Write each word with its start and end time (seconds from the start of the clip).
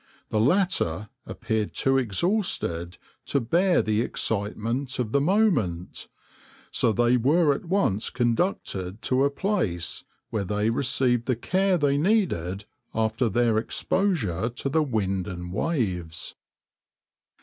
The 0.29 0.39
latter 0.39 1.09
appeared 1.27 1.75
too 1.75 1.99
exhausted 1.99 2.97
to 3.27 3.39
bear 3.39 3.83
the 3.83 4.01
excitement 4.01 4.97
of 4.97 5.11
the 5.11 5.21
moment, 5.21 6.07
so 6.71 6.91
they 6.91 7.17
were 7.17 7.53
at 7.53 7.65
once 7.65 8.09
conducted 8.09 9.03
to 9.03 9.23
a 9.23 9.29
place 9.29 10.03
where 10.31 10.43
they 10.43 10.71
received 10.71 11.27
the 11.27 11.35
care 11.35 11.77
they 11.77 11.99
needed 11.99 12.65
after 12.95 13.29
their 13.29 13.59
exposure 13.59 14.49
to 14.49 14.69
the 14.69 14.81
wind 14.81 15.27
and 15.27 15.53
waves. 15.53 16.33